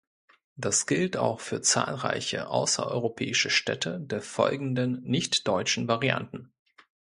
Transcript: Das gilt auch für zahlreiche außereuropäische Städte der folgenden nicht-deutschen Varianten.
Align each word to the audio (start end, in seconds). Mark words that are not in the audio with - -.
Das 0.55 0.87
gilt 0.87 1.15
auch 1.15 1.39
für 1.39 1.61
zahlreiche 1.61 2.47
außereuropäische 2.47 3.51
Städte 3.51 3.99
der 4.01 4.23
folgenden 4.23 5.03
nicht-deutschen 5.03 5.87
Varianten. 5.87 6.51